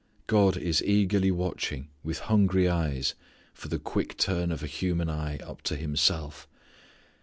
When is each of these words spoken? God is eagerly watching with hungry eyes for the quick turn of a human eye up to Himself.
God 0.25 0.57
is 0.57 0.81
eagerly 0.83 1.29
watching 1.29 1.89
with 2.03 2.21
hungry 2.21 2.67
eyes 2.67 3.13
for 3.53 3.67
the 3.67 3.77
quick 3.77 4.17
turn 4.17 4.51
of 4.51 4.63
a 4.63 4.65
human 4.65 5.11
eye 5.11 5.37
up 5.43 5.61
to 5.65 5.75
Himself. 5.75 6.47